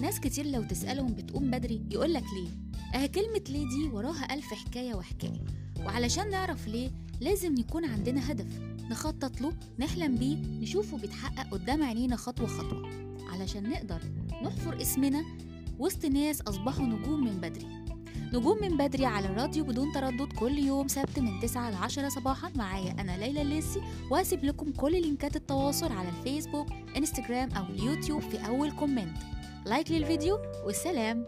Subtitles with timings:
[0.00, 2.48] ناس كتير لو تسألهم بتقوم بدري يقولك ليه.
[3.00, 5.40] أه كلمة ليه دي وراها ألف حكاية وحكاية.
[5.84, 12.16] وعلشان نعرف ليه لازم يكون عندنا هدف نخطط له نحلم بيه نشوفه بيتحقق قدام عينينا
[12.16, 12.90] خطوة خطوة.
[13.32, 14.00] علشان نقدر
[14.44, 15.24] نحفر اسمنا
[15.78, 17.66] وسط ناس أصبحوا نجوم من بدري.
[18.32, 22.52] نجوم من بدري على الراديو بدون تردد كل يوم سبت من 9 ل 10 صباحا.
[22.56, 26.66] معايا أنا ليلى الليسي وهسيب لكم كل لينكات التواصل على الفيسبوك
[26.96, 29.16] إنستجرام أو اليوتيوب في أول comment.
[29.66, 31.26] like للفيديو والسلام